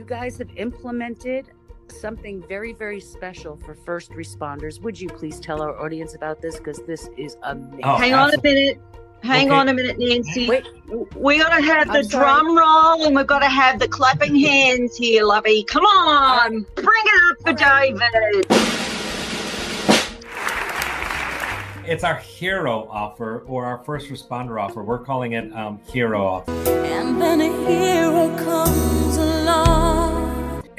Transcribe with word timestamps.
you 0.00 0.06
guys 0.06 0.38
have 0.38 0.48
implemented 0.56 1.50
something 1.88 2.42
very, 2.48 2.72
very 2.72 3.00
special 3.00 3.54
for 3.58 3.74
first 3.74 4.10
responders. 4.12 4.80
Would 4.80 4.98
you 4.98 5.10
please 5.10 5.38
tell 5.38 5.60
our 5.60 5.78
audience 5.78 6.14
about 6.14 6.40
this? 6.40 6.56
Because 6.56 6.78
this 6.86 7.10
is 7.18 7.36
amazing. 7.42 7.80
Oh, 7.84 7.96
Hang 7.96 8.14
on 8.14 8.32
a 8.32 8.40
minute. 8.42 8.80
Hang 9.22 9.48
Okay. 9.50 9.58
on 9.58 9.68
a 9.68 9.74
minute, 9.74 9.98
Nancy. 9.98 10.48
Wait, 10.48 10.64
We 11.14 11.36
gotta 11.38 11.60
have 11.62 11.88
the 11.88 11.98
I'm 11.98 12.04
sorry. 12.04 12.24
drum 12.24 12.56
roll 12.56 13.04
and 13.04 13.14
we've 13.14 13.26
gotta 13.26 13.44
have 13.50 13.78
the 13.78 13.88
clapping 13.88 14.34
hands 14.36 14.96
here, 14.96 15.22
lovey. 15.22 15.64
Come 15.64 15.84
on, 15.84 16.64
bring 16.76 17.04
it 17.04 17.22
up 17.30 17.36
for 17.44 17.52
David. 17.52 18.46
It's 21.86 22.04
our 22.04 22.14
hero 22.16 22.88
offer 22.90 23.42
or 23.46 23.66
our 23.66 23.84
first 23.84 24.08
responder 24.08 24.58
offer. 24.62 24.82
We're 24.82 25.00
calling 25.00 25.32
it 25.32 25.52
um, 25.54 25.78
hero 25.92 26.24
offer. 26.24 26.52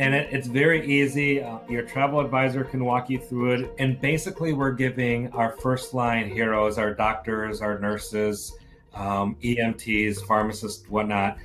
And 0.01 0.15
it, 0.15 0.29
it's 0.31 0.47
very 0.47 0.83
easy. 0.91 1.43
Uh, 1.43 1.59
your 1.69 1.83
travel 1.83 2.19
advisor 2.19 2.63
can 2.63 2.83
walk 2.83 3.07
you 3.07 3.19
through 3.19 3.51
it. 3.51 3.71
And 3.77 4.01
basically, 4.01 4.51
we're 4.51 4.71
giving 4.71 5.31
our 5.31 5.51
first 5.57 5.93
line 5.93 6.27
heroes, 6.27 6.79
our 6.79 6.91
doctors, 6.91 7.61
our 7.61 7.77
nurses, 7.77 8.51
um, 8.95 9.35
EMTs, 9.43 10.25
pharmacists, 10.25 10.89
whatnot, 10.89 11.37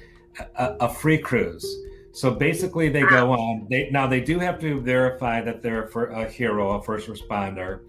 a, 0.58 0.76
a- 0.80 0.88
free 0.88 1.18
cruise. 1.18 1.66
So 2.12 2.30
basically, 2.30 2.88
they 2.88 3.02
go 3.02 3.32
on. 3.32 3.66
They 3.68 3.90
now 3.90 4.06
they 4.06 4.22
do 4.22 4.38
have 4.38 4.58
to 4.60 4.80
verify 4.80 5.42
that 5.42 5.60
they're 5.60 5.84
a, 5.84 5.88
fir- 5.88 6.06
a 6.06 6.26
hero, 6.26 6.78
a 6.78 6.82
first 6.82 7.08
responder. 7.08 7.80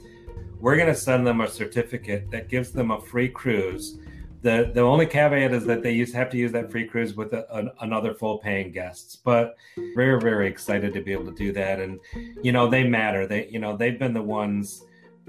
We're 0.59 0.75
going 0.75 0.89
to 0.89 0.95
send 0.95 1.25
them 1.25 1.39
a 1.39 1.47
certificate 1.47 2.29
that 2.31 2.49
gives 2.49 2.71
them 2.71 2.91
a 2.91 2.99
free 2.99 3.29
cruise. 3.29 3.99
The 4.41 4.71
the 4.73 4.81
only 4.81 5.05
caveat 5.05 5.51
is 5.51 5.65
that 5.65 5.81
they 5.81 5.91
use 5.91 6.13
have 6.13 6.29
to 6.29 6.37
use 6.37 6.51
that 6.51 6.71
free 6.71 6.85
cruise 6.85 7.15
with 7.15 7.33
a, 7.33 7.45
an, 7.55 7.71
another 7.81 8.13
full 8.13 8.37
paying 8.37 8.71
guests. 8.71 9.15
But 9.15 9.55
very 9.95 10.19
very 10.19 10.47
excited 10.47 10.93
to 10.93 11.01
be 11.01 11.11
able 11.11 11.25
to 11.25 11.31
do 11.31 11.51
that, 11.53 11.79
and 11.79 11.99
you 12.43 12.51
know 12.51 12.69
they 12.69 12.83
matter. 12.83 13.25
They 13.25 13.47
you 13.47 13.59
know 13.59 13.75
they've 13.75 13.97
been 13.97 14.13
the 14.13 14.21
ones, 14.21 14.83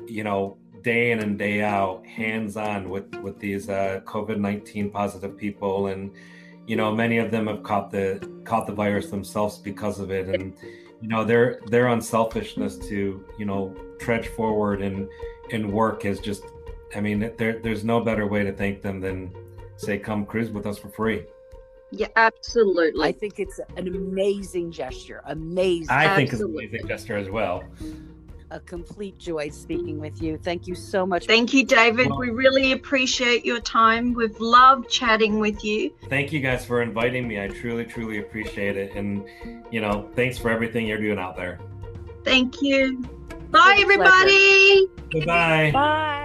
you 0.06 0.24
know 0.24 0.58
day 0.82 1.10
in 1.10 1.20
and 1.20 1.38
day 1.38 1.62
out, 1.62 2.06
hands 2.06 2.56
on 2.56 2.91
with 2.91 3.14
with 3.16 3.38
these 3.38 3.69
uh, 3.69 4.00
COVID 4.05 4.38
nineteen 4.38 4.91
positive 4.91 5.38
people, 5.38 5.86
and 5.86 6.12
you 6.66 6.77
know 6.77 6.94
many 6.94 7.19
of 7.19 7.30
them 7.30 7.47
have 7.47 7.62
caught 7.62 7.91
the 7.91 8.20
caught 8.44 8.66
the 8.66 8.75
virus 8.75 9.08
themselves 9.08 9.58
because 9.58 10.00
of 10.00 10.10
it, 10.10 10.28
and 10.28 10.54
you 11.00 11.08
know 11.08 11.25
their 11.25 11.60
their 11.66 11.88
unselfishness 11.88 12.77
to 12.88 13.25
you 13.38 13.44
know 13.47 13.75
trudge 13.98 14.28
forward 14.28 14.82
and 14.82 15.08
and 15.50 15.72
work 15.72 16.04
is 16.04 16.20
just 16.20 16.42
i 16.97 17.00
mean 17.00 17.31
there 17.39 17.58
there's 17.61 17.84
no 17.84 18.00
better 18.00 18.27
way 18.27 18.42
to 18.44 18.53
thank 18.53 18.83
them 18.83 19.00
than 19.00 19.31
say 19.77 19.98
come 19.98 20.25
cruise 20.27 20.50
with 20.50 20.67
us 20.67 20.78
for 20.78 20.89
free 20.89 21.22
Yeah, 21.91 22.08
absolutely. 22.17 23.03
I 23.08 23.12
think 23.12 23.39
it's 23.39 23.58
an 23.77 23.86
amazing 23.89 24.72
gesture. 24.72 25.20
Amazing. 25.25 25.89
i 25.91 26.14
think 26.16 26.33
it's 26.33 26.42
an 26.42 26.50
amazing 26.55 26.86
gesture 26.86 27.16
as 27.16 27.31
well 27.31 27.64
a 28.50 28.59
complete 28.61 29.19
joy 29.19 29.50
speaking 29.50 30.00
with 30.00 30.22
you. 30.22 30.39
Thank 30.39 30.66
you 30.66 30.75
so 30.75 31.05
much. 31.05 31.27
Thank 31.27 31.53
you, 31.53 31.66
David. 31.66 32.09
Well- 32.09 32.19
we 32.19 32.31
really 32.31 32.72
appreciate 32.72 33.44
your 33.44 33.61
time. 33.61 34.14
We've 34.14 34.41
loved 34.41 34.89
chatting 34.89 35.39
with 35.39 35.62
you. 35.62 35.91
thank 36.09 36.33
you 36.33 36.41
guys 36.41 36.64
for 36.64 36.81
inviting 36.81 37.28
me 37.28 37.34
i 37.44 37.47
truly 37.48 37.84
truly 37.84 38.19
appreciate 38.25 38.77
it 38.78 38.91
and 38.98 39.09
you 39.70 39.81
know 39.83 40.09
thanks 40.19 40.36
for 40.39 40.48
everything 40.50 40.86
you're 40.86 41.05
doing 41.09 41.19
out 41.19 41.36
there 41.36 41.59
Thank 42.25 42.61
you. 42.62 43.03
Bye, 43.50 43.77
It's 43.78 43.83
a 43.83 43.86
pleasure. 43.86 43.92
everybody. 43.92 44.86
goodbye 45.12 45.70
Bye. 45.72 46.25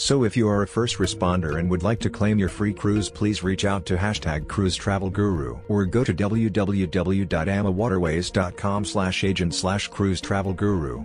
So 0.00 0.24
if 0.24 0.34
you 0.34 0.48
are 0.48 0.62
a 0.62 0.66
first 0.66 0.96
responder 0.96 1.58
and 1.58 1.68
would 1.68 1.82
like 1.82 2.00
to 2.00 2.08
claim 2.08 2.38
your 2.38 2.48
free 2.48 2.72
cruise 2.72 3.10
please 3.10 3.42
reach 3.42 3.66
out 3.66 3.84
to 3.84 3.98
hashtag 3.98 4.48
cruise 4.48 4.74
travel 4.74 5.10
guru 5.10 5.58
or 5.68 5.84
go 5.84 6.02
to 6.02 6.14
www.amawaterways.com 6.14 8.84
slash 8.86 9.24
agent 9.24 9.54
slash 9.54 9.88
cruise 9.88 10.22
travel 10.22 10.54
guru. 10.54 11.04